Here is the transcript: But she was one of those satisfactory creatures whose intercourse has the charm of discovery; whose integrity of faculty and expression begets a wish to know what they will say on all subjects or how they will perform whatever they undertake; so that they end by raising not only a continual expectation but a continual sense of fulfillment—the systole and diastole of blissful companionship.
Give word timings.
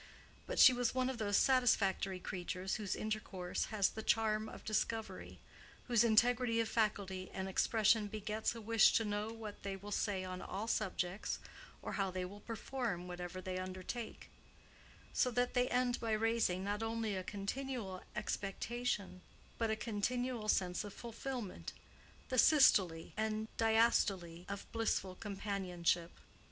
But 0.47 0.57
she 0.57 0.73
was 0.73 0.95
one 0.95 1.11
of 1.11 1.19
those 1.19 1.37
satisfactory 1.37 2.19
creatures 2.19 2.77
whose 2.77 2.95
intercourse 2.95 3.65
has 3.65 3.87
the 3.89 4.01
charm 4.01 4.49
of 4.49 4.65
discovery; 4.65 5.37
whose 5.87 6.03
integrity 6.03 6.59
of 6.59 6.67
faculty 6.67 7.29
and 7.31 7.47
expression 7.47 8.07
begets 8.07 8.55
a 8.55 8.61
wish 8.61 8.93
to 8.93 9.05
know 9.05 9.31
what 9.31 9.61
they 9.61 9.75
will 9.75 9.91
say 9.91 10.23
on 10.23 10.41
all 10.41 10.67
subjects 10.67 11.37
or 11.83 11.91
how 11.93 12.09
they 12.09 12.25
will 12.25 12.39
perform 12.39 13.07
whatever 13.07 13.41
they 13.41 13.59
undertake; 13.59 14.31
so 15.13 15.29
that 15.29 15.53
they 15.53 15.67
end 15.69 15.99
by 15.99 16.13
raising 16.13 16.63
not 16.63 16.81
only 16.81 17.15
a 17.15 17.21
continual 17.23 18.01
expectation 18.15 19.21
but 19.59 19.69
a 19.69 19.75
continual 19.75 20.49
sense 20.49 20.83
of 20.83 20.95
fulfillment—the 20.95 22.39
systole 22.39 23.11
and 23.15 23.49
diastole 23.55 24.45
of 24.49 24.65
blissful 24.71 25.13
companionship. 25.13 26.13